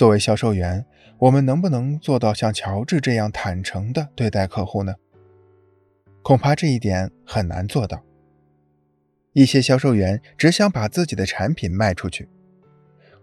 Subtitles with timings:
[0.00, 0.86] 作为销售员，
[1.18, 4.94] 我们能不能做到像乔治这样坦诚地对待客户呢？
[6.22, 8.02] 恐怕这一点很难做到。
[9.34, 12.26] 一些销售员只想把自己的产品卖出去，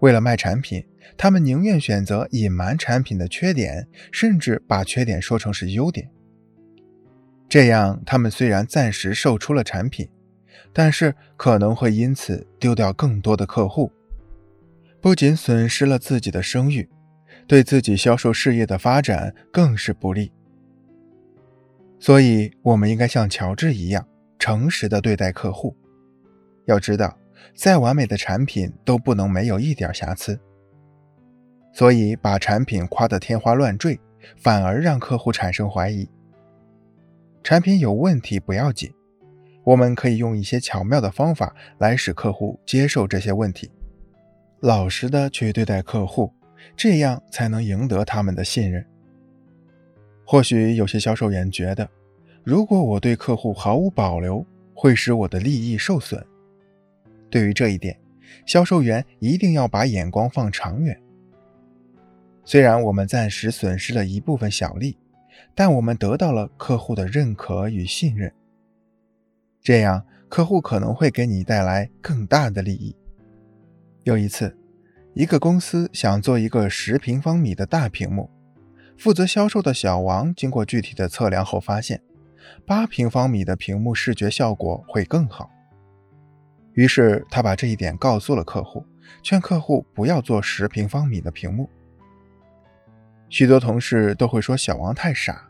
[0.01, 0.85] 为了卖产品，
[1.17, 6.07] 他们宁愿选择隐瞒产品的缺点，甚至把缺点说成是优点。
[7.49, 10.07] 这样，他们虽然暂时售出了产品，
[10.71, 13.91] 但是可能会因此丢掉更多的客户，
[15.07, 16.89] 不仅损失了自己的声誉，
[17.47, 20.33] 对自己销售事业的发展更是不利。
[21.97, 24.05] 所以，我们应该像乔治一样，
[24.37, 25.73] 诚实的对待客户。
[26.65, 27.17] 要知道，
[27.55, 30.37] 再完美的产品都不能没有一点瑕疵。
[31.71, 33.97] 所以，把产品夸得天花乱坠，
[34.35, 36.09] 反而让客户产生怀疑。
[37.45, 38.93] 产品有问题不要紧，
[39.63, 43.71] 我们可以用一些巧妙的方法来使客户接受这些问题，
[44.59, 46.31] 老实的去对待客户，
[46.75, 48.85] 这样才能赢得他们的信任。
[50.25, 51.89] 或许有些销售员觉得，
[52.43, 56.25] 如果我对客户毫无保留，会使我的利益受损。
[57.29, 57.99] 对于这一点，
[58.45, 60.99] 销售员一定要把眼光放长远。
[62.43, 64.97] 虽然我们暂时损失了一部分小利。
[65.53, 68.31] 但我们得到了客户的认可与信任，
[69.61, 72.95] 这样客户可能会给你带来更大的利益。
[74.07, 74.57] 有一次，
[75.13, 78.29] 一个公司想做一个十平方米的大屏幕，
[78.97, 82.01] 负责销售的小王经过具体的测量后发现，
[82.65, 85.51] 八平方米的屏幕视觉效果会更好。
[86.71, 88.85] 于是他把这一点告诉了客户，
[89.21, 91.69] 劝客户不要做十平方米的屏幕。
[93.27, 95.49] 许多同事都会说小王太傻，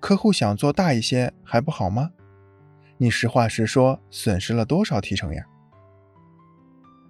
[0.00, 2.10] 客户想做大一些还不好吗？
[2.96, 5.44] 你实话实说，损失了多少提成呀？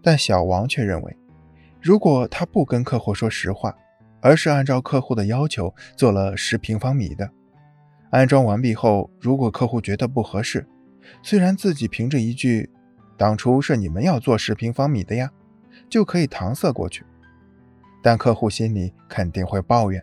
[0.03, 1.17] 但小王却认为，
[1.81, 3.77] 如果他不跟客户说实话，
[4.21, 7.31] 而是按照客户的要求做了十平方米的，
[8.11, 10.67] 安装完毕后，如果客户觉得不合适，
[11.23, 12.71] 虽然自己凭着一句
[13.17, 15.31] “当初是你们要做十平方米的呀”，
[15.89, 17.05] 就可以搪塞过去。
[18.03, 20.03] 但客户心里肯定会抱怨：“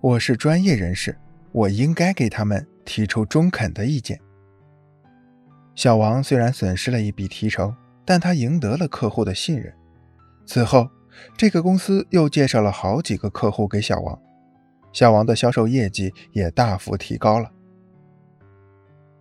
[0.00, 1.16] 我是专业人士，
[1.52, 4.18] 我应该给他们提出中肯的意见。”
[5.74, 7.74] 小王虽然损失了一笔提成，
[8.04, 9.72] 但他赢得了客户的信任。
[10.46, 10.88] 此后，
[11.36, 14.18] 这个公司又介绍了好几个客户给小王，
[14.92, 17.50] 小王的销售业绩也大幅提高了。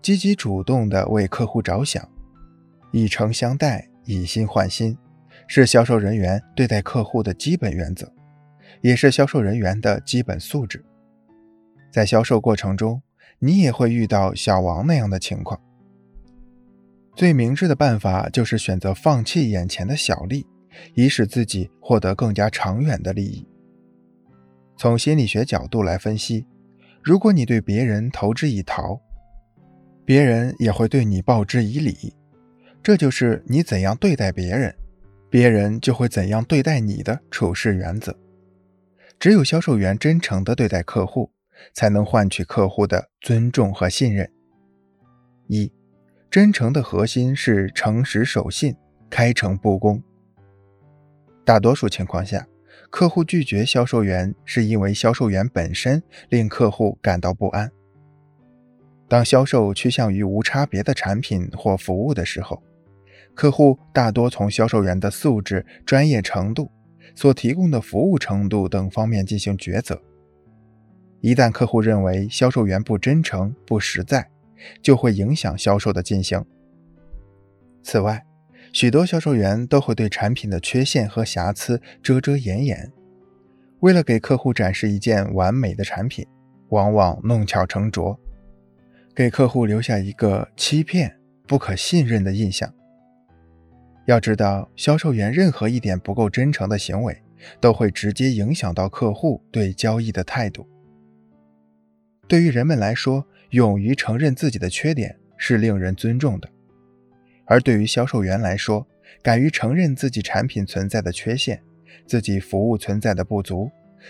[0.01, 2.07] 积极主动地为客户着想，
[2.91, 4.97] 以诚相待，以心换心。
[5.47, 8.11] 是销售人员对待客户的基本原则，
[8.81, 10.83] 也是销售人员的基本素质。
[11.91, 13.01] 在销售过程中，
[13.39, 15.59] 你也会遇到小王那样的情况。
[17.15, 20.45] 最明智的办法就是选择放弃眼前的小利，
[20.95, 23.47] 以使自己获得更加长远的利益。
[24.77, 26.45] 从心理学角度来分析，
[27.03, 28.99] 如果你对别人投之以桃，
[30.05, 32.15] 别人也会对你报之以礼。
[32.81, 34.75] 这就是你怎样对待别人。
[35.29, 38.13] 别人就会怎样对待你的处事原则。
[39.17, 41.31] 只有销售员真诚地对待客户，
[41.73, 44.29] 才能换取客户的尊重和信任。
[45.47, 45.71] 一，
[46.31, 48.73] 真诚的核心是诚实守信、
[49.09, 50.01] 开诚布公。
[51.43, 52.47] 大多数情况下，
[52.89, 57.69] 客户拒绝销售员是因为销售员本身令客户感到不安。
[59.09, 62.63] 当销售趋向于无差别的产品或服务的时候，
[63.35, 66.71] 客户大多从销售员的素质、专业程度、
[67.13, 70.01] 所提供的服务程度等方面进行抉择。
[71.19, 74.29] 一旦客户认为销售员不真诚、不实在，
[74.81, 76.43] 就会影响销售的进行。
[77.83, 78.25] 此外，
[78.71, 82.91] 许多销售员都会对产品的缺陷和瑕疵遮遮掩掩，
[83.79, 86.25] 为了给客户展示一件完美的产品，
[86.69, 88.19] 往往弄巧成拙，
[89.15, 92.73] 给客户留下一个欺骗、不可信任的印象。
[94.05, 97.21] 要知道，销售员任何一点不够真诚的行为，
[97.59, 100.67] 都会直接影响到客户对交易的态度。
[102.27, 106.47] 对于人们来说，勇于承认自己的缺点是令人尊重的；
[107.45, 108.87] 而对于销售员来说，
[109.21, 111.61] 敢于承认自己产品存在的缺陷、
[112.05, 113.69] 自己服务存在的不足，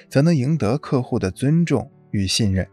[0.10, 2.68] 则能赢得客户的尊重与信任。